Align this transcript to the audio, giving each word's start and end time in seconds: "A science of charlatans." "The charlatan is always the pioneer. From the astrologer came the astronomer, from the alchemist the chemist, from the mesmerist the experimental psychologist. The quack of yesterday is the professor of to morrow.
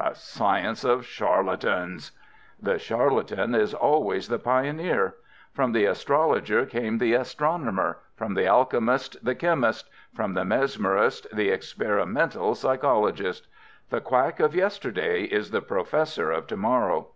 "A 0.00 0.16
science 0.16 0.82
of 0.82 1.06
charlatans." 1.06 2.10
"The 2.60 2.76
charlatan 2.76 3.54
is 3.54 3.72
always 3.72 4.26
the 4.26 4.40
pioneer. 4.40 5.14
From 5.52 5.70
the 5.70 5.84
astrologer 5.84 6.66
came 6.66 6.98
the 6.98 7.14
astronomer, 7.14 7.98
from 8.16 8.34
the 8.34 8.48
alchemist 8.48 9.24
the 9.24 9.36
chemist, 9.36 9.88
from 10.12 10.34
the 10.34 10.44
mesmerist 10.44 11.28
the 11.32 11.50
experimental 11.50 12.56
psychologist. 12.56 13.46
The 13.90 14.00
quack 14.00 14.40
of 14.40 14.56
yesterday 14.56 15.22
is 15.22 15.52
the 15.52 15.62
professor 15.62 16.32
of 16.32 16.48
to 16.48 16.56
morrow. 16.56 17.10